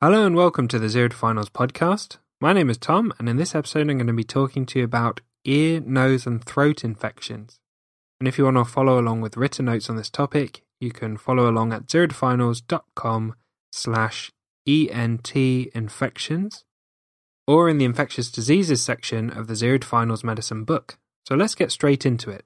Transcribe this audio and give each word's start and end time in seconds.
Hello 0.00 0.24
and 0.24 0.36
welcome 0.36 0.68
to 0.68 0.78
the 0.78 0.88
Zero 0.88 1.08
to 1.08 1.16
Finals 1.16 1.50
podcast. 1.50 2.18
My 2.40 2.52
name 2.52 2.70
is 2.70 2.78
Tom, 2.78 3.12
and 3.18 3.28
in 3.28 3.36
this 3.36 3.56
episode, 3.56 3.90
I'm 3.90 3.96
going 3.96 4.06
to 4.06 4.12
be 4.12 4.22
talking 4.22 4.64
to 4.66 4.78
you 4.78 4.84
about 4.84 5.22
ear, 5.44 5.80
nose, 5.80 6.24
and 6.24 6.44
throat 6.44 6.84
infections. 6.84 7.58
And 8.20 8.28
if 8.28 8.38
you 8.38 8.44
want 8.44 8.58
to 8.58 8.64
follow 8.64 9.00
along 9.00 9.22
with 9.22 9.36
written 9.36 9.64
notes 9.64 9.90
on 9.90 9.96
this 9.96 10.08
topic, 10.08 10.62
you 10.80 10.92
can 10.92 11.16
follow 11.16 11.50
along 11.50 11.72
at 11.72 11.86
zerotofinals.com 11.86 13.34
slash 13.72 14.30
ENT 14.68 15.34
infections 15.34 16.62
or 17.48 17.68
in 17.68 17.78
the 17.78 17.84
infectious 17.84 18.30
diseases 18.30 18.80
section 18.80 19.30
of 19.30 19.48
the 19.48 19.56
Zero 19.56 19.78
to 19.78 19.86
Finals 19.88 20.22
medicine 20.22 20.62
book. 20.62 20.96
So 21.26 21.34
let's 21.34 21.56
get 21.56 21.72
straight 21.72 22.06
into 22.06 22.30
it. 22.30 22.44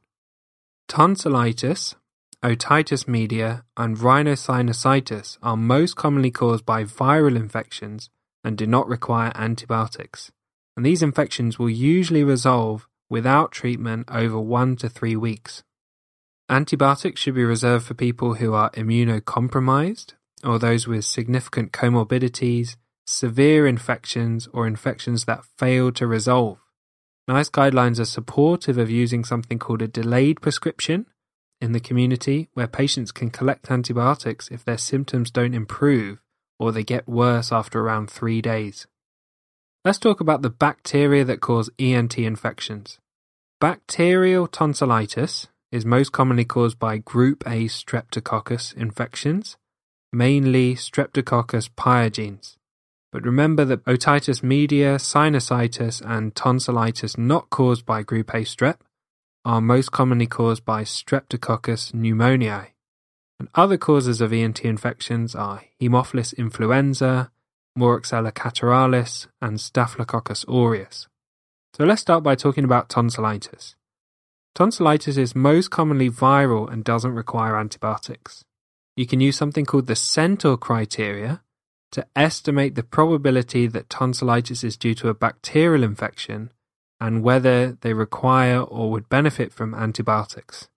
Tonsillitis, 0.89 1.97
otitis 2.43 3.07
media, 3.07 3.65
and 3.77 3.97
rhinosinusitis 3.97 5.39
are 5.43 5.57
most 5.57 5.97
commonly 5.97 6.31
caused 6.31 6.67
by 6.67 6.85
viral 6.85 7.37
infections 7.37 8.11
and 8.45 8.59
do 8.59 8.67
not 8.67 8.89
require 8.89 9.33
antibiotics. 9.35 10.33
And 10.77 10.85
these 10.85 11.03
infections 11.03 11.59
will 11.59 11.71
usually 11.71 12.25
resolve 12.25 12.89
without 13.09 13.53
treatment 13.53 14.09
over 14.11 14.41
one 14.41 14.75
to 14.77 14.89
three 14.89 15.17
weeks. 15.17 15.63
Antibiotics 16.49 17.21
should 17.21 17.35
be 17.35 17.45
reserved 17.45 17.87
for 17.87 17.95
people 17.95 18.35
who 18.35 18.55
are 18.55 18.71
immunocompromised 18.71 20.15
or 20.45 20.59
those 20.59 20.89
with 20.89 21.05
significant 21.05 21.73
comorbidities, 21.73 22.77
severe 23.07 23.67
infections, 23.67 24.49
or 24.53 24.67
infections 24.67 25.25
that 25.25 25.45
fail 25.57 25.93
to 25.93 26.07
resolve. 26.07 26.59
NICE 27.29 27.51
guidelines 27.51 28.01
are 28.01 28.05
supportive 28.05 28.79
of 28.79 28.91
using 28.91 29.25
something 29.25 29.59
called 29.59 29.83
a 29.83 29.89
delayed 29.89 30.41
prescription 30.41 31.07
in 31.63 31.73
the 31.73 31.81
community 31.81 32.49
where 32.55 32.67
patients 32.67 33.13
can 33.13 33.31
collect 33.31 33.71
antibiotics 33.71 34.49
if 34.51 34.65
their 34.65 34.77
symptoms 34.77 35.31
don't 35.31 35.55
improve 35.55 36.19
or 36.59 36.73
they 36.73 36.83
get 36.83 37.09
worse 37.09 37.53
after 37.53 37.81
around 37.81 38.11
three 38.11 38.43
days. 38.43 38.87
Let's 39.85 39.99
talk 39.99 40.21
about 40.21 40.43
the 40.43 40.51
bacteria 40.51 41.25
that 41.25 41.41
cause 41.41 41.71
ENT 41.79 42.19
infections. 42.19 42.99
Bacterial 43.61 44.49
tonsillitis 44.49 45.47
is 45.71 45.87
most 45.87 46.13
commonly 46.13 46.45
caused 46.45 46.79
by 46.79 46.99
group 46.99 47.45
A 47.47 47.65
streptococcus 47.67 48.77
infections, 48.77 49.57
mainly 50.13 50.75
Streptococcus 50.75 51.71
pyogenes. 51.71 52.57
But 53.13 53.25
remember 53.25 53.65
that 53.65 53.85
otitis 53.85 54.43
media, 54.43 54.97
sinusitis, 54.97 56.03
and 56.05 56.35
tonsillitis 56.35 57.17
not 57.17 57.51
caused 57.51 57.87
by 57.87 58.03
group 58.03 58.31
A 58.31 58.39
strep 58.39 58.79
are 59.45 59.61
most 59.61 59.91
commonly 59.93 60.27
caused 60.27 60.65
by 60.65 60.85
Streptococcus 60.85 61.93
pneumoniae. 61.93 62.69
And 63.39 63.49
other 63.55 63.77
causes 63.77 64.21
of 64.21 64.33
ENT 64.33 64.65
infections 64.65 65.35
are 65.35 65.63
Haemophilus 65.81 66.37
influenza, 66.37 67.31
Moraxella 67.77 68.33
catarrhalis, 68.33 69.27
and 69.41 69.61
Staphylococcus 69.61 70.45
aureus. 70.49 71.09
So 71.75 71.85
let's 71.85 72.03
start 72.03 72.23
by 72.23 72.35
talking 72.35 72.65
about 72.65 72.89
tonsillitis. 72.89 73.75
Tonsillitis 74.55 75.17
is 75.17 75.35
most 75.35 75.71
commonly 75.71 76.11
viral 76.11 76.71
and 76.71 76.85
doesn't 76.85 77.15
require 77.15 77.59
antibiotics. 77.59 78.45
You 78.97 79.07
can 79.07 79.21
use 79.21 79.37
something 79.37 79.65
called 79.65 79.87
the 79.87 79.95
Centor 79.95 80.61
criteria 80.61 81.43
to 81.93 82.07
estimate 82.15 82.75
the 82.75 82.83
probability 82.83 83.67
that 83.67 83.89
tonsillitis 83.89 84.63
is 84.63 84.77
due 84.77 84.95
to 84.95 85.09
a 85.09 85.15
bacterial 85.15 85.83
infection 85.83 86.51
and 87.03 87.25
whether 87.25 87.73
they 87.81 87.93
require 87.93 88.61
or 88.61 88.89
would 88.89 89.09
benefit 89.09 89.53
from 89.53 89.75
antibiotics. 89.75 90.69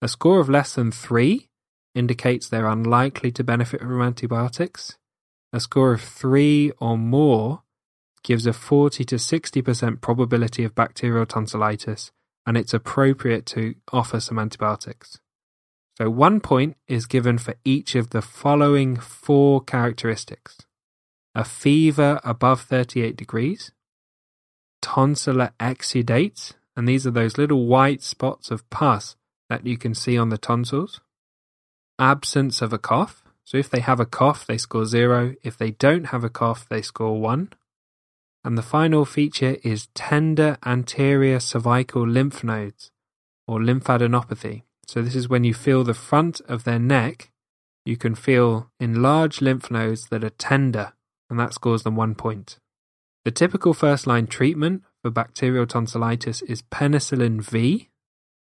A 0.00 0.06
score 0.06 0.38
of 0.38 0.48
less 0.48 0.76
than 0.76 0.92
3 0.92 1.48
indicates 1.92 2.48
they're 2.48 2.68
unlikely 2.68 3.32
to 3.32 3.42
benefit 3.42 3.80
from 3.80 4.00
antibiotics. 4.00 4.96
A 5.52 5.58
score 5.58 5.92
of 5.92 6.00
3 6.00 6.70
or 6.78 6.96
more 6.96 7.62
gives 8.22 8.46
a 8.46 8.52
40 8.52 9.04
to 9.06 9.16
60% 9.16 10.00
probability 10.00 10.62
of 10.62 10.76
bacterial 10.76 11.26
tonsillitis, 11.26 12.12
and 12.46 12.56
it's 12.56 12.72
appropriate 12.72 13.44
to 13.46 13.74
offer 13.92 14.20
some 14.20 14.38
antibiotics. 14.38 15.18
So, 15.98 16.08
one 16.08 16.38
point 16.38 16.76
is 16.86 17.06
given 17.06 17.38
for 17.38 17.56
each 17.64 17.96
of 17.96 18.10
the 18.10 18.22
following 18.22 18.94
four 18.96 19.60
characteristics 19.60 20.58
a 21.34 21.44
fever 21.44 22.20
above 22.22 22.60
38 22.60 23.16
degrees, 23.16 23.72
tonsillar 24.82 25.52
exudates, 25.58 26.52
and 26.76 26.86
these 26.86 27.06
are 27.06 27.10
those 27.10 27.38
little 27.38 27.66
white 27.66 28.02
spots 28.02 28.50
of 28.50 28.68
pus 28.68 29.16
that 29.48 29.66
you 29.66 29.78
can 29.78 29.94
see 29.94 30.18
on 30.18 30.28
the 30.28 30.38
tonsils. 30.38 31.00
Absence 31.98 32.60
of 32.60 32.72
a 32.72 32.78
cough. 32.78 33.22
So 33.44 33.58
if 33.58 33.70
they 33.70 33.80
have 33.80 34.00
a 34.00 34.06
cough, 34.06 34.46
they 34.46 34.58
score 34.58 34.84
zero. 34.84 35.34
If 35.42 35.56
they 35.56 35.72
don't 35.72 36.06
have 36.06 36.24
a 36.24 36.30
cough, 36.30 36.68
they 36.68 36.82
score 36.82 37.20
one. 37.20 37.50
And 38.44 38.58
the 38.58 38.62
final 38.62 39.04
feature 39.04 39.56
is 39.62 39.88
tender 39.94 40.58
anterior 40.64 41.38
cervical 41.38 42.06
lymph 42.06 42.42
nodes 42.42 42.90
or 43.46 43.60
lymphadenopathy. 43.60 44.62
So 44.86 45.02
this 45.02 45.14
is 45.14 45.28
when 45.28 45.44
you 45.44 45.54
feel 45.54 45.84
the 45.84 45.94
front 45.94 46.40
of 46.42 46.64
their 46.64 46.78
neck, 46.78 47.30
you 47.84 47.96
can 47.96 48.14
feel 48.14 48.70
enlarged 48.80 49.42
lymph 49.42 49.70
nodes 49.70 50.08
that 50.08 50.24
are 50.24 50.30
tender, 50.30 50.92
and 51.28 51.38
that 51.38 51.54
scores 51.54 51.82
them 51.82 51.96
one 51.96 52.14
point. 52.14 52.58
The 53.24 53.30
typical 53.30 53.72
first 53.72 54.06
line 54.06 54.26
treatment 54.26 54.82
for 55.02 55.10
bacterial 55.10 55.66
tonsillitis 55.66 56.42
is 56.42 56.62
penicillin 56.62 57.40
V, 57.40 57.88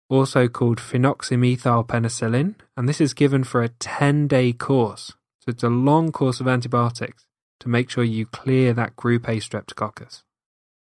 also 0.09 0.47
called 0.47 0.79
phenoxymethyl 0.79 1.88
penicillin, 1.88 2.55
and 2.75 2.88
this 2.88 3.00
is 3.00 3.13
given 3.13 3.44
for 3.44 3.63
a 3.63 3.69
10 3.69 4.28
day 4.28 4.51
course. 4.51 5.13
So 5.39 5.50
it's 5.51 5.63
a 5.63 5.69
long 5.69 6.11
course 6.11 6.41
of 6.41 6.47
antibiotics 6.47 7.25
to 7.61 7.69
make 7.69 7.89
sure 7.89 8.03
you 8.03 8.25
clear 8.25 8.73
that 8.73 8.95
group 8.95 9.28
A 9.28 9.38
streptococcus. 9.38 10.23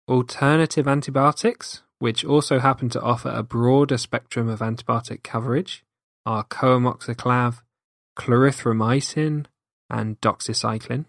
Alternative 0.08 0.88
antibiotics, 0.88 1.84
which 2.00 2.24
also 2.24 2.60
happen 2.60 2.90
to 2.90 3.02
offer 3.02 3.30
a 3.30 3.44
broader 3.44 3.98
spectrum 3.98 4.48
of 4.48 4.60
antibiotic 4.60 5.24
coverage, 5.24 5.84
are 6.26 6.44
coamoxiclav, 6.46 7.62
clarithromycin, 8.18 9.46
and 9.90 10.20
doxycycline. 10.22 11.06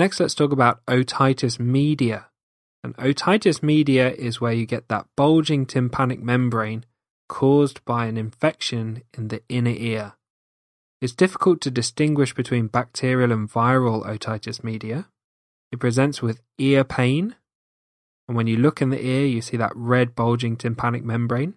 Next, 0.00 0.18
let's 0.18 0.34
talk 0.34 0.50
about 0.50 0.80
otitis 0.86 1.60
media. 1.60 2.28
And 2.82 2.96
otitis 2.96 3.62
media 3.62 4.10
is 4.10 4.40
where 4.40 4.54
you 4.54 4.64
get 4.64 4.88
that 4.88 5.04
bulging 5.14 5.66
tympanic 5.66 6.22
membrane 6.22 6.86
caused 7.28 7.84
by 7.84 8.06
an 8.06 8.16
infection 8.16 9.02
in 9.12 9.28
the 9.28 9.42
inner 9.50 9.74
ear. 9.76 10.14
It's 11.02 11.12
difficult 11.12 11.60
to 11.60 11.70
distinguish 11.70 12.34
between 12.34 12.68
bacterial 12.68 13.30
and 13.30 13.52
viral 13.52 14.06
otitis 14.06 14.64
media. 14.64 15.08
It 15.70 15.80
presents 15.80 16.22
with 16.22 16.40
ear 16.56 16.82
pain, 16.82 17.36
and 18.26 18.34
when 18.34 18.46
you 18.46 18.56
look 18.56 18.80
in 18.80 18.88
the 18.88 19.04
ear, 19.04 19.26
you 19.26 19.42
see 19.42 19.58
that 19.58 19.76
red 19.76 20.14
bulging 20.14 20.56
tympanic 20.56 21.04
membrane. 21.04 21.56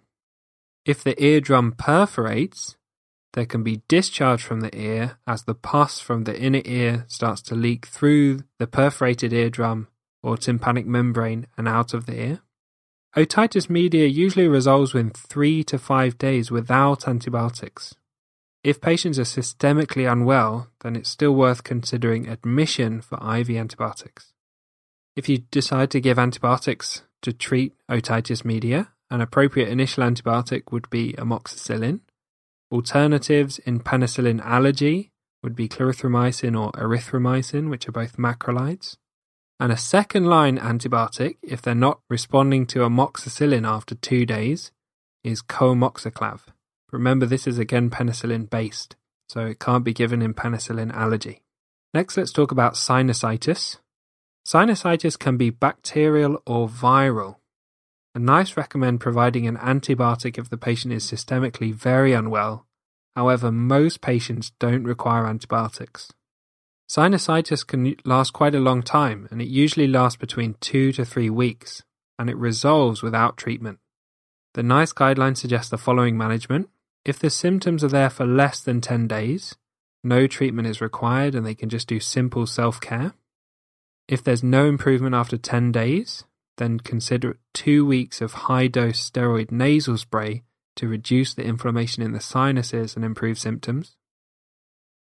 If 0.84 1.02
the 1.02 1.18
eardrum 1.18 1.72
perforates, 1.78 2.76
there 3.34 3.46
can 3.46 3.62
be 3.62 3.82
discharge 3.88 4.42
from 4.42 4.60
the 4.60 4.74
ear 4.76 5.18
as 5.26 5.42
the 5.42 5.54
pus 5.54 6.00
from 6.00 6.24
the 6.24 6.40
inner 6.40 6.62
ear 6.64 7.04
starts 7.08 7.42
to 7.42 7.54
leak 7.54 7.86
through 7.86 8.40
the 8.58 8.66
perforated 8.66 9.32
eardrum 9.32 9.88
or 10.22 10.36
tympanic 10.36 10.86
membrane 10.86 11.46
and 11.58 11.68
out 11.68 11.92
of 11.92 12.06
the 12.06 12.18
ear. 12.18 12.40
Otitis 13.16 13.68
media 13.68 14.06
usually 14.06 14.48
resolves 14.48 14.94
within 14.94 15.10
three 15.10 15.62
to 15.64 15.78
five 15.78 16.16
days 16.16 16.50
without 16.50 17.06
antibiotics. 17.06 17.94
If 18.64 18.80
patients 18.80 19.18
are 19.18 19.22
systemically 19.22 20.10
unwell, 20.10 20.68
then 20.80 20.96
it's 20.96 21.10
still 21.10 21.34
worth 21.34 21.64
considering 21.64 22.28
admission 22.28 23.02
for 23.02 23.16
IV 23.16 23.50
antibiotics. 23.50 24.32
If 25.16 25.28
you 25.28 25.38
decide 25.50 25.90
to 25.90 26.00
give 26.00 26.18
antibiotics 26.18 27.02
to 27.22 27.32
treat 27.32 27.74
otitis 27.90 28.44
media, 28.44 28.92
an 29.10 29.20
appropriate 29.20 29.68
initial 29.68 30.02
antibiotic 30.02 30.72
would 30.72 30.88
be 30.90 31.12
amoxicillin, 31.12 32.00
Alternatives 32.74 33.60
in 33.60 33.78
penicillin 33.78 34.44
allergy 34.44 35.12
would 35.44 35.54
be 35.54 35.68
clarithromycin 35.68 36.60
or 36.60 36.72
erythromycin, 36.72 37.70
which 37.70 37.88
are 37.88 37.92
both 37.92 38.16
macrolides. 38.16 38.96
And 39.60 39.70
a 39.70 39.76
second 39.76 40.26
line 40.26 40.58
antibiotic, 40.58 41.36
if 41.40 41.62
they're 41.62 41.76
not 41.76 42.00
responding 42.10 42.66
to 42.66 42.80
amoxicillin 42.80 43.64
after 43.64 43.94
two 43.94 44.26
days, 44.26 44.72
is 45.22 45.40
coamoxiclav. 45.40 46.40
Remember, 46.90 47.26
this 47.26 47.46
is 47.46 47.60
again 47.60 47.90
penicillin 47.90 48.50
based, 48.50 48.96
so 49.28 49.46
it 49.46 49.60
can't 49.60 49.84
be 49.84 49.92
given 49.92 50.20
in 50.20 50.34
penicillin 50.34 50.92
allergy. 50.92 51.42
Next, 51.94 52.16
let's 52.16 52.32
talk 52.32 52.50
about 52.50 52.74
sinusitis. 52.74 53.76
Sinusitis 54.44 55.16
can 55.16 55.36
be 55.36 55.50
bacterial 55.50 56.42
or 56.44 56.68
viral. 56.68 57.36
And 58.14 58.24
NICE 58.24 58.56
recommend 58.56 59.00
providing 59.00 59.46
an 59.46 59.56
antibiotic 59.56 60.38
if 60.38 60.48
the 60.48 60.56
patient 60.56 60.94
is 60.94 61.04
systemically 61.04 61.74
very 61.74 62.12
unwell. 62.12 62.66
However, 63.16 63.50
most 63.50 64.00
patients 64.00 64.52
don't 64.58 64.84
require 64.84 65.26
antibiotics. 65.26 66.12
Sinusitis 66.88 67.66
can 67.66 67.96
last 68.04 68.32
quite 68.32 68.54
a 68.54 68.60
long 68.60 68.82
time, 68.82 69.26
and 69.30 69.40
it 69.40 69.48
usually 69.48 69.86
lasts 69.86 70.16
between 70.16 70.56
two 70.60 70.92
to 70.92 71.04
three 71.04 71.30
weeks, 71.30 71.82
and 72.18 72.28
it 72.28 72.36
resolves 72.36 73.02
without 73.02 73.36
treatment. 73.36 73.78
The 74.54 74.62
NICE 74.62 74.92
guidelines 74.92 75.38
suggest 75.38 75.70
the 75.70 75.78
following 75.78 76.16
management. 76.16 76.68
If 77.04 77.18
the 77.18 77.30
symptoms 77.30 77.82
are 77.82 77.88
there 77.88 78.10
for 78.10 78.24
less 78.24 78.60
than 78.60 78.80
10 78.80 79.08
days, 79.08 79.56
no 80.04 80.26
treatment 80.26 80.68
is 80.68 80.80
required 80.80 81.34
and 81.34 81.44
they 81.44 81.54
can 81.54 81.68
just 81.68 81.88
do 81.88 81.98
simple 81.98 82.46
self 82.46 82.80
care. 82.80 83.14
If 84.06 84.22
there's 84.22 84.44
no 84.44 84.66
improvement 84.66 85.14
after 85.14 85.36
10 85.36 85.72
days, 85.72 86.24
then 86.56 86.80
consider 86.80 87.38
two 87.52 87.84
weeks 87.84 88.20
of 88.20 88.32
high 88.32 88.66
dose 88.66 89.10
steroid 89.10 89.50
nasal 89.50 89.98
spray 89.98 90.42
to 90.76 90.88
reduce 90.88 91.34
the 91.34 91.44
inflammation 91.44 92.02
in 92.02 92.12
the 92.12 92.20
sinuses 92.20 92.96
and 92.96 93.04
improve 93.04 93.38
symptoms. 93.38 93.96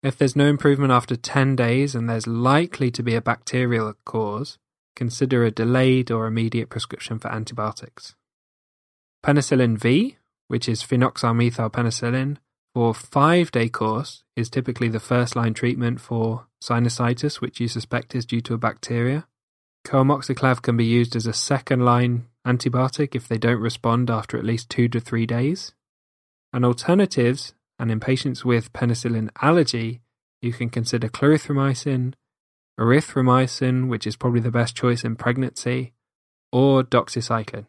If 0.04 0.18
there's 0.18 0.36
no 0.36 0.46
improvement 0.46 0.92
after 0.92 1.16
10 1.16 1.56
days 1.56 1.96
and 1.96 2.10
there's 2.10 2.28
likely 2.28 2.92
to 2.92 3.04
be 3.04 3.16
a 3.16 3.22
bacterial 3.22 3.94
cause, 4.06 4.58
consider 4.96 5.44
a 5.44 5.52
delayed 5.52 6.12
or 6.12 6.28
immediate 6.28 6.70
prescription 6.70 7.20
for 7.20 7.32
antibiotics. 7.32 8.16
Penicillin 9.24 9.78
V, 9.78 10.18
which 10.48 10.70
is 10.70 10.84
phenoxymethyl 10.84 11.72
penicillin, 11.72 12.38
for 12.74 12.94
five 12.94 13.52
day 13.52 13.70
course 13.70 14.24
is 14.36 14.50
typically 14.50 14.88
the 14.88 15.00
first 15.00 15.36
line 15.36 15.56
treatment 15.56 16.00
for 16.00 16.46
sinusitis, 16.64 17.42
which 17.42 17.60
you 17.60 17.68
suspect 17.68 18.14
is 18.14 18.26
due 18.26 18.42
to 18.42 18.54
a 18.54 18.60
bacteria. 18.60 19.28
Coamoxiclav 19.88 20.62
can 20.62 20.76
be 20.76 20.84
used 20.84 21.16
as 21.16 21.26
a 21.26 21.34
second 21.34 21.86
line 21.86 22.28
antibiotic 22.46 23.16
if 23.16 23.30
they 23.30 23.38
don't 23.38 23.62
respond 23.62 24.10
after 24.10 24.38
at 24.38 24.44
least 24.44 24.70
two 24.70 24.90
to 24.90 25.00
three 25.00 25.26
days. 25.26 25.74
And 26.52 26.66
alternatives, 26.66 27.54
and 27.80 27.90
in 27.90 28.02
patients 28.02 28.44
with 28.44 28.74
penicillin 28.74 29.30
allergy, 29.42 30.02
you 30.42 30.52
can 30.52 30.70
consider 30.70 31.08
clarithromycin, 31.08 32.16
erythromycin, 32.78 33.88
which 33.88 34.06
is 34.06 34.18
probably 34.18 34.42
the 34.42 34.52
best 34.52 34.76
choice 34.76 35.06
in 35.06 35.16
pregnancy, 35.16 35.94
or 36.52 36.84
doxycycline. 36.84 37.68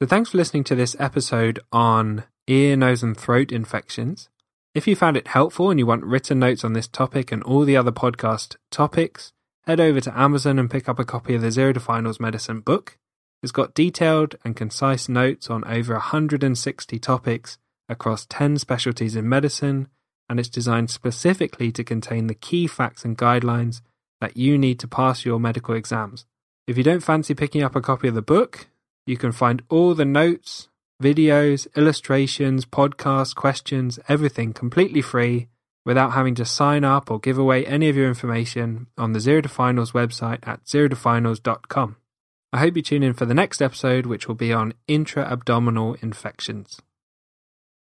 So 0.00 0.08
thanks 0.08 0.30
for 0.30 0.38
listening 0.38 0.64
to 0.64 0.74
this 0.74 0.96
episode 0.98 1.60
on 1.70 2.24
ear, 2.48 2.76
nose, 2.76 3.04
and 3.04 3.16
throat 3.16 3.52
infections. 3.52 4.28
If 4.74 4.88
you 4.88 4.96
found 4.96 5.16
it 5.16 5.28
helpful 5.28 5.70
and 5.70 5.78
you 5.78 5.86
want 5.86 6.02
written 6.02 6.40
notes 6.40 6.64
on 6.64 6.72
this 6.72 6.88
topic 6.88 7.30
and 7.30 7.44
all 7.44 7.64
the 7.64 7.76
other 7.76 7.92
podcast 7.92 8.56
topics, 8.72 9.32
head 9.66 9.80
over 9.80 10.00
to 10.00 10.18
Amazon 10.18 10.58
and 10.58 10.70
pick 10.70 10.88
up 10.88 10.98
a 10.98 11.04
copy 11.04 11.34
of 11.34 11.42
the 11.42 11.50
Zero 11.50 11.72
to 11.72 11.80
Finals 11.80 12.20
Medicine 12.20 12.60
book. 12.60 12.98
It's 13.42 13.52
got 13.52 13.74
detailed 13.74 14.36
and 14.44 14.56
concise 14.56 15.08
notes 15.08 15.50
on 15.50 15.64
over 15.64 15.94
160 15.94 16.98
topics 16.98 17.58
across 17.88 18.26
10 18.26 18.58
specialties 18.58 19.16
in 19.16 19.28
medicine, 19.28 19.88
and 20.28 20.38
it's 20.38 20.48
designed 20.48 20.90
specifically 20.90 21.72
to 21.72 21.84
contain 21.84 22.26
the 22.26 22.34
key 22.34 22.66
facts 22.66 23.04
and 23.04 23.18
guidelines 23.18 23.82
that 24.20 24.36
you 24.36 24.56
need 24.56 24.78
to 24.80 24.88
pass 24.88 25.24
your 25.24 25.40
medical 25.40 25.74
exams. 25.74 26.24
If 26.66 26.78
you 26.78 26.84
don't 26.84 27.02
fancy 27.02 27.34
picking 27.34 27.62
up 27.62 27.74
a 27.74 27.80
copy 27.80 28.08
of 28.08 28.14
the 28.14 28.22
book, 28.22 28.68
you 29.06 29.16
can 29.16 29.32
find 29.32 29.62
all 29.68 29.94
the 29.94 30.04
notes, 30.04 30.68
videos, 31.02 31.66
illustrations, 31.76 32.64
podcasts, 32.64 33.34
questions, 33.34 33.98
everything 34.08 34.52
completely 34.52 35.02
free 35.02 35.48
without 35.84 36.12
having 36.12 36.34
to 36.36 36.44
sign 36.44 36.84
up 36.84 37.10
or 37.10 37.18
give 37.18 37.38
away 37.38 37.66
any 37.66 37.88
of 37.88 37.96
your 37.96 38.08
information 38.08 38.86
on 38.96 39.12
the 39.12 39.20
Zero 39.20 39.40
to 39.40 39.48
Finals 39.48 39.92
website 39.92 40.46
at 40.46 40.64
zerotofinals.com. 40.64 41.96
I 42.52 42.58
hope 42.58 42.76
you 42.76 42.82
tune 42.82 43.02
in 43.02 43.14
for 43.14 43.24
the 43.24 43.34
next 43.34 43.62
episode, 43.62 44.06
which 44.06 44.28
will 44.28 44.34
be 44.34 44.52
on 44.52 44.74
intra 44.86 45.24
abdominal 45.24 45.94
infections. 46.02 46.80